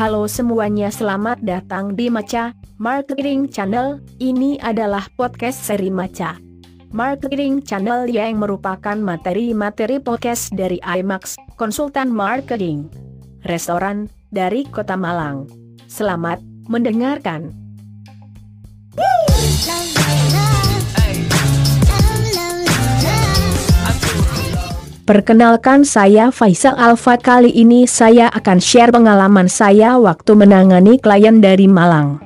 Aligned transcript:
Halo 0.00 0.24
semuanya, 0.24 0.88
selamat 0.88 1.44
datang 1.44 1.92
di 1.92 2.08
Maca 2.08 2.56
Marketing 2.80 3.52
Channel. 3.52 4.00
Ini 4.16 4.56
adalah 4.64 5.04
podcast 5.12 5.60
seri 5.60 5.92
Maca 5.92 6.40
Marketing 6.90 7.62
Channel 7.62 8.08
yang 8.10 8.40
merupakan 8.40 8.96
materi-materi 8.96 10.00
podcast 10.00 10.50
dari 10.56 10.80
IMAX, 10.80 11.36
konsultan 11.60 12.10
marketing 12.10 12.90
restoran 13.44 14.08
dari 14.32 14.66
Kota 14.66 14.96
Malang. 14.96 15.46
Selamat 15.86 16.42
mendengarkan. 16.66 17.52
Perkenalkan 25.10 25.82
saya 25.82 26.30
Faisal 26.30 26.78
Alfa 26.78 27.18
kali 27.18 27.50
ini 27.50 27.82
saya 27.82 28.30
akan 28.30 28.62
share 28.62 28.94
pengalaman 28.94 29.50
saya 29.50 29.98
waktu 29.98 30.38
menangani 30.38 31.02
klien 31.02 31.42
dari 31.42 31.66
Malang. 31.66 32.22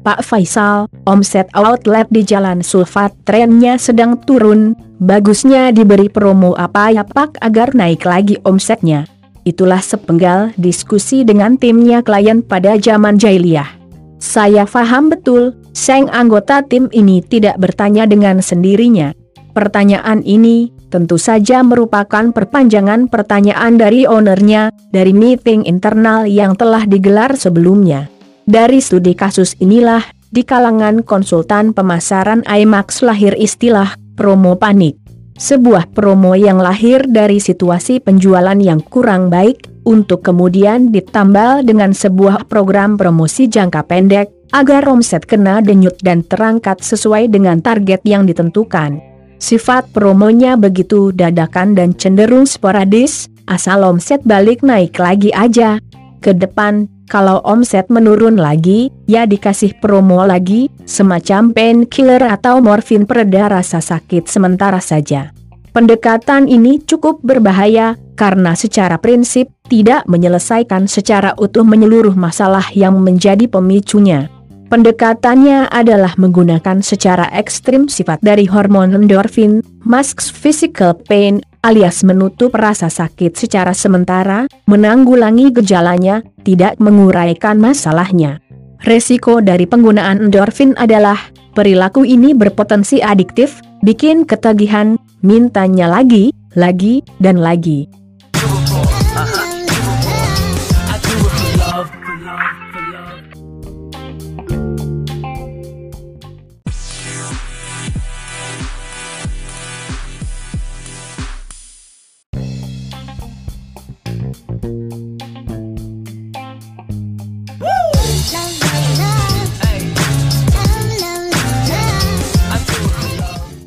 Pak 0.00 0.24
Faisal, 0.24 0.88
omset 1.04 1.52
outlet 1.52 2.08
di 2.08 2.24
Jalan 2.24 2.64
Sulfat 2.64 3.12
trennya 3.28 3.76
sedang 3.76 4.16
turun, 4.24 4.72
bagusnya 4.96 5.68
diberi 5.68 6.08
promo 6.08 6.56
apa 6.56 6.88
ya 6.88 7.04
Pak 7.04 7.44
agar 7.44 7.76
naik 7.76 8.08
lagi 8.08 8.40
omsetnya. 8.48 9.04
Itulah 9.44 9.84
sepenggal 9.84 10.56
diskusi 10.56 11.28
dengan 11.28 11.60
timnya 11.60 12.00
klien 12.00 12.40
pada 12.40 12.80
zaman 12.80 13.20
jahiliyah. 13.20 13.68
Saya 14.16 14.64
paham 14.64 15.12
betul, 15.12 15.60
sang 15.76 16.08
anggota 16.08 16.64
tim 16.64 16.88
ini 16.88 17.20
tidak 17.20 17.60
bertanya 17.60 18.08
dengan 18.08 18.40
sendirinya. 18.40 19.12
Pertanyaan 19.52 20.20
ini 20.24 20.75
tentu 20.96 21.20
saja 21.20 21.60
merupakan 21.60 22.32
perpanjangan 22.32 23.12
pertanyaan 23.12 23.76
dari 23.76 24.08
ownernya, 24.08 24.72
dari 24.88 25.12
meeting 25.12 25.68
internal 25.68 26.24
yang 26.24 26.56
telah 26.56 26.88
digelar 26.88 27.36
sebelumnya. 27.36 28.08
Dari 28.48 28.80
studi 28.80 29.12
kasus 29.12 29.52
inilah, 29.60 30.00
di 30.32 30.40
kalangan 30.40 31.04
konsultan 31.04 31.76
pemasaran 31.76 32.40
IMAX 32.48 33.04
lahir 33.04 33.36
istilah 33.36 33.92
promo 34.16 34.56
panik. 34.56 34.96
Sebuah 35.36 35.92
promo 35.92 36.32
yang 36.32 36.56
lahir 36.56 37.04
dari 37.04 37.36
situasi 37.36 38.00
penjualan 38.00 38.56
yang 38.56 38.80
kurang 38.80 39.28
baik, 39.28 39.68
untuk 39.84 40.24
kemudian 40.24 40.90
ditambal 40.90 41.62
dengan 41.62 41.92
sebuah 41.92 42.48
program 42.48 42.96
promosi 42.96 43.44
jangka 43.46 43.84
pendek, 43.84 44.32
agar 44.56 44.88
omset 44.88 45.28
kena 45.28 45.60
denyut 45.60 45.94
dan 46.00 46.24
terangkat 46.24 46.80
sesuai 46.82 47.28
dengan 47.28 47.60
target 47.60 48.00
yang 48.08 48.24
ditentukan. 48.24 49.05
Sifat 49.36 49.92
promonya 49.92 50.56
begitu 50.56 51.12
dadakan 51.12 51.76
dan 51.76 51.92
cenderung 51.92 52.48
sporadis, 52.48 53.28
asal 53.44 53.84
omset 53.84 54.24
balik 54.24 54.64
naik 54.64 54.96
lagi 54.96 55.28
aja. 55.36 55.76
Ke 56.24 56.32
depan, 56.32 56.88
kalau 57.06 57.38
omset 57.46 57.86
menurun 57.86 58.34
lagi, 58.40 58.90
ya 59.06 59.28
dikasih 59.28 59.78
promo 59.78 60.26
lagi, 60.26 60.72
semacam 60.88 61.54
painkiller 61.54 62.22
atau 62.26 62.58
morfin 62.58 63.06
pereda 63.06 63.46
rasa 63.46 63.78
sakit 63.78 64.26
sementara 64.26 64.82
saja. 64.82 65.30
Pendekatan 65.70 66.48
ini 66.48 66.80
cukup 66.82 67.20
berbahaya, 67.20 68.00
karena 68.16 68.56
secara 68.56 68.96
prinsip 68.96 69.52
tidak 69.68 70.08
menyelesaikan 70.08 70.88
secara 70.88 71.36
utuh 71.36 71.68
menyeluruh 71.68 72.16
masalah 72.16 72.64
yang 72.72 72.96
menjadi 72.98 73.44
pemicunya. 73.44 74.32
Pendekatannya 74.66 75.70
adalah 75.70 76.18
menggunakan 76.18 76.82
secara 76.82 77.30
ekstrim 77.30 77.86
sifat 77.86 78.18
dari 78.18 78.50
hormon 78.50 78.98
endorfin, 78.98 79.62
masks 79.86 80.26
physical 80.26 80.90
pain, 81.06 81.38
alias 81.62 82.02
menutup 82.02 82.50
rasa 82.50 82.90
sakit 82.90 83.38
secara 83.38 83.70
sementara, 83.70 84.50
menanggulangi 84.66 85.54
gejalanya, 85.54 86.18
tidak 86.42 86.74
menguraikan 86.82 87.62
masalahnya. 87.62 88.42
Resiko 88.82 89.38
dari 89.38 89.70
penggunaan 89.70 90.26
endorfin 90.26 90.74
adalah, 90.74 91.18
perilaku 91.54 92.02
ini 92.02 92.34
berpotensi 92.34 92.98
adiktif, 92.98 93.62
bikin 93.86 94.26
ketagihan, 94.26 94.98
mintanya 95.22 95.86
lagi, 95.86 96.34
lagi, 96.58 97.06
dan 97.22 97.38
lagi. 97.38 97.86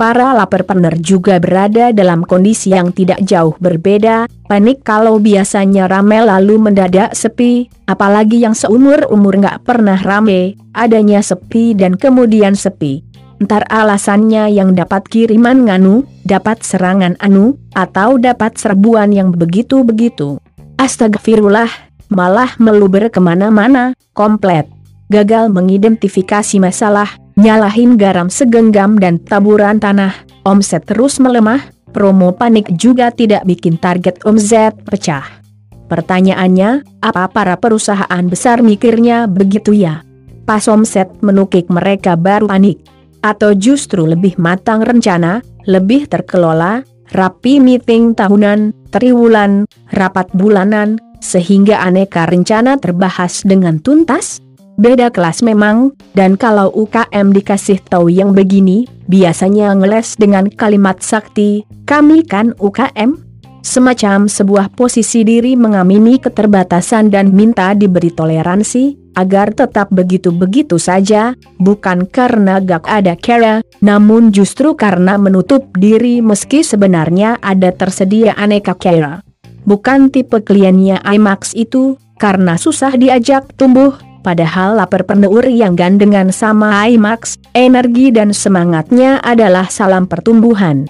Para 0.00 0.32
laperpreneur 0.32 0.96
juga 0.96 1.36
berada 1.36 1.92
dalam 1.92 2.24
kondisi 2.24 2.72
yang 2.72 2.88
tidak 2.88 3.20
jauh 3.20 3.52
berbeda, 3.60 4.24
panik 4.48 4.80
kalau 4.80 5.20
biasanya 5.20 5.92
rame 5.92 6.24
lalu 6.24 6.56
mendadak 6.56 7.12
sepi, 7.12 7.68
apalagi 7.84 8.40
yang 8.40 8.56
seumur-umur 8.56 9.36
nggak 9.36 9.60
pernah 9.68 10.00
rame, 10.00 10.56
adanya 10.72 11.20
sepi 11.20 11.76
dan 11.76 12.00
kemudian 12.00 12.56
sepi. 12.56 13.04
Ntar 13.44 13.68
alasannya 13.68 14.48
yang 14.48 14.72
dapat 14.72 15.04
kiriman 15.04 15.68
nganu, 15.68 16.08
dapat 16.24 16.64
serangan 16.64 17.20
anu, 17.20 17.60
atau 17.76 18.16
dapat 18.16 18.56
serbuan 18.56 19.12
yang 19.12 19.36
begitu-begitu. 19.36 20.40
Astagfirullah, 20.80 21.68
malah 22.08 22.56
meluber 22.56 23.12
ke 23.12 23.20
mana-mana, 23.20 23.92
komplet. 24.16 24.64
Gagal 25.12 25.52
mengidentifikasi 25.52 26.56
masalah, 26.56 27.20
nyalahin 27.36 28.00
garam 28.00 28.32
segenggam 28.32 28.96
dan 28.96 29.20
taburan 29.20 29.76
tanah, 29.76 30.16
omset 30.48 30.88
terus 30.88 31.20
melemah, 31.20 31.60
promo 31.92 32.32
panik 32.32 32.64
juga 32.80 33.12
tidak 33.12 33.44
bikin 33.44 33.76
target 33.76 34.24
omset 34.24 34.72
pecah. 34.88 35.28
Pertanyaannya, 35.92 37.04
apa 37.04 37.28
para 37.28 37.60
perusahaan 37.60 38.24
besar 38.24 38.64
mikirnya 38.64 39.28
begitu 39.28 39.76
ya? 39.76 40.00
Pas 40.48 40.64
omset 40.64 41.12
menukik 41.20 41.68
mereka 41.68 42.16
baru 42.16 42.48
panik. 42.48 42.80
Atau 43.20 43.52
justru 43.52 44.08
lebih 44.08 44.40
matang 44.40 44.80
rencana, 44.80 45.44
lebih 45.68 46.08
terkelola, 46.08 46.80
rapi 47.14 47.58
meeting 47.58 48.14
tahunan, 48.14 48.74
triwulan, 48.94 49.66
rapat 49.94 50.30
bulanan, 50.34 50.98
sehingga 51.20 51.84
aneka 51.84 52.26
rencana 52.26 52.80
terbahas 52.80 53.44
dengan 53.44 53.78
tuntas? 53.78 54.40
Beda 54.80 55.12
kelas 55.12 55.44
memang, 55.44 55.92
dan 56.16 56.40
kalau 56.40 56.72
UKM 56.72 57.36
dikasih 57.36 57.84
tahu 57.84 58.08
yang 58.08 58.32
begini, 58.32 58.88
biasanya 59.12 59.76
ngeles 59.76 60.16
dengan 60.16 60.48
kalimat 60.48 61.04
sakti, 61.04 61.68
kami 61.84 62.24
kan 62.24 62.56
UKM? 62.56 63.20
Semacam 63.60 64.24
sebuah 64.24 64.72
posisi 64.72 65.20
diri 65.20 65.52
mengamini 65.52 66.16
keterbatasan 66.16 67.12
dan 67.12 67.36
minta 67.36 67.76
diberi 67.76 68.08
toleransi, 68.08 68.96
agar 69.14 69.54
tetap 69.54 69.90
begitu-begitu 69.90 70.76
saja, 70.76 71.34
bukan 71.58 72.06
karena 72.06 72.60
gak 72.60 72.86
ada 72.86 73.14
cara, 73.14 73.54
namun 73.82 74.30
justru 74.30 74.76
karena 74.76 75.16
menutup 75.16 75.66
diri 75.78 76.20
meski 76.20 76.62
sebenarnya 76.62 77.38
ada 77.42 77.72
tersedia 77.72 78.36
aneka 78.36 78.76
cara. 78.76 79.22
Bukan 79.64 80.08
tipe 80.08 80.40
kliennya 80.42 81.04
IMAX 81.04 81.54
itu, 81.54 82.00
karena 82.16 82.56
susah 82.56 82.96
diajak 82.96 83.48
tumbuh, 83.56 83.96
Padahal 84.20 84.76
lapar 84.76 85.08
peneur 85.08 85.48
yang 85.48 85.72
gandengan 85.72 86.28
sama 86.28 86.84
IMAX, 86.84 87.40
energi 87.56 88.12
dan 88.12 88.36
semangatnya 88.36 89.16
adalah 89.24 89.64
salam 89.72 90.04
pertumbuhan. 90.04 90.84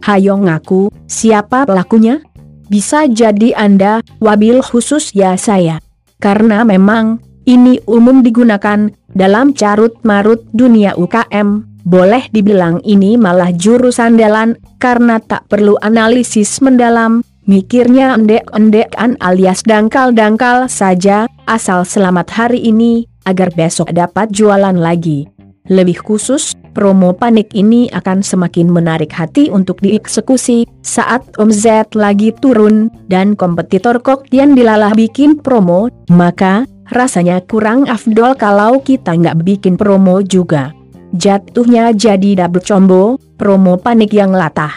Hayo 0.00 0.40
ngaku, 0.40 0.88
siapa 1.04 1.68
pelakunya? 1.68 2.24
Bisa 2.70 3.04
jadi 3.04 3.52
Anda, 3.56 4.00
wabil 4.22 4.64
khusus 4.64 5.12
ya 5.12 5.36
saya. 5.36 5.82
Karena 6.22 6.64
memang, 6.64 7.20
ini 7.44 7.80
umum 7.84 8.24
digunakan, 8.24 8.88
dalam 9.10 9.52
carut-marut 9.52 10.46
dunia 10.54 10.94
UKM, 10.94 11.66
boleh 11.82 12.28
dibilang 12.30 12.78
ini 12.84 13.16
malah 13.20 13.50
jurus 13.52 13.98
andalan, 13.98 14.56
karena 14.78 15.18
tak 15.18 15.48
perlu 15.50 15.74
analisis 15.82 16.62
mendalam, 16.62 17.24
Mikirnya 17.50 18.14
endek-endekan 18.14 19.18
alias 19.18 19.66
dangkal-dangkal 19.66 20.70
saja, 20.70 21.26
asal 21.50 21.82
selamat 21.82 22.30
hari 22.30 22.62
ini, 22.62 23.10
agar 23.26 23.50
besok 23.50 23.90
dapat 23.90 24.30
jualan 24.30 24.78
lagi. 24.78 25.26
Lebih 25.66 25.98
khusus, 25.98 26.54
promo 26.72 27.12
panik 27.12 27.52
ini 27.52 27.90
akan 27.90 28.22
semakin 28.22 28.70
menarik 28.70 29.10
hati 29.12 29.50
untuk 29.50 29.82
dieksekusi, 29.82 30.64
saat 30.80 31.22
Om 31.36 31.50
Z 31.50 31.92
lagi 31.98 32.30
turun, 32.36 32.88
dan 33.10 33.34
kompetitor 33.34 33.98
Kok 34.00 34.30
Tian 34.30 34.54
dilalah 34.54 34.94
bikin 34.94 35.38
promo, 35.38 35.90
maka, 36.08 36.64
rasanya 36.90 37.42
kurang 37.46 37.86
afdol 37.86 38.34
kalau 38.34 38.82
kita 38.82 39.14
nggak 39.14 39.42
bikin 39.42 39.74
promo 39.74 40.22
juga. 40.22 40.74
Jatuhnya 41.10 41.90
jadi 41.90 42.46
double 42.46 42.62
combo, 42.62 43.02
promo 43.34 43.74
panik 43.74 44.14
yang 44.14 44.30
latah. 44.30 44.70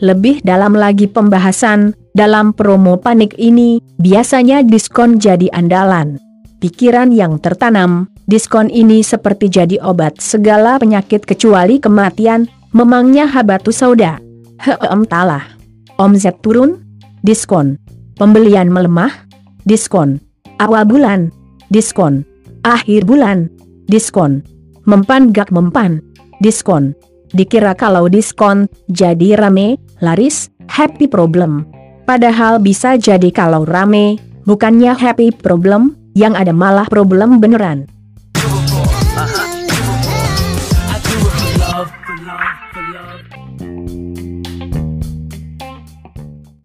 Lebih 0.00 0.44
dalam 0.44 0.76
lagi 0.76 1.08
pembahasan, 1.08 1.96
dalam 2.12 2.52
promo 2.52 2.96
panik 2.96 3.36
ini, 3.36 3.80
biasanya 4.00 4.64
diskon 4.64 5.20
jadi 5.20 5.52
andalan. 5.52 6.20
Pikiran 6.60 7.12
yang 7.12 7.36
tertanam, 7.36 8.08
diskon 8.26 8.68
ini 8.68 9.00
seperti 9.00 9.46
jadi 9.50 9.78
obat 9.82 10.18
segala 10.18 10.76
penyakit 10.78 11.22
kecuali 11.22 11.78
kematian, 11.78 12.50
memangnya 12.74 13.26
habatu 13.26 13.70
sauda. 13.70 14.18
Heem 14.60 15.06
talah. 15.06 15.42
Omset 15.96 16.42
turun, 16.44 16.82
diskon. 17.24 17.80
Pembelian 18.20 18.68
melemah, 18.68 19.12
diskon. 19.64 20.20
Awal 20.60 20.84
bulan, 20.84 21.32
diskon. 21.72 22.26
Akhir 22.66 23.06
bulan, 23.08 23.48
diskon. 23.88 24.44
Mempan 24.84 25.32
gak 25.32 25.48
mempan, 25.54 26.02
diskon. 26.44 26.92
Dikira 27.32 27.74
kalau 27.74 28.06
diskon, 28.06 28.70
jadi 28.92 29.36
rame, 29.36 29.76
laris, 30.00 30.48
happy 30.70 31.10
problem. 31.10 31.66
Padahal 32.06 32.62
bisa 32.62 32.94
jadi 32.94 33.28
kalau 33.34 33.66
rame, 33.66 34.16
bukannya 34.46 34.94
happy 34.94 35.34
problem, 35.34 35.98
yang 36.16 36.32
ada 36.38 36.54
malah 36.54 36.86
problem 36.88 37.42
beneran. 37.42 37.95